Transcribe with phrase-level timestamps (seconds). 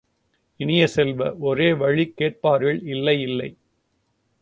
[0.59, 3.49] இனிய செல்வ, ஒரோவழி கேட்பர்கள் இல்லை, இல்லை!